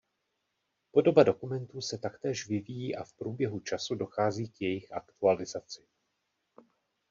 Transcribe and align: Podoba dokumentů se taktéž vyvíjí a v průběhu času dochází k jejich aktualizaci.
Podoba 0.93 1.23
dokumentů 1.23 1.81
se 1.81 1.97
taktéž 1.97 2.47
vyvíjí 2.47 2.95
a 2.95 3.03
v 3.03 3.13
průběhu 3.13 3.59
času 3.59 3.95
dochází 3.95 4.49
k 4.49 4.61
jejich 4.61 4.91
aktualizaci. 4.93 5.81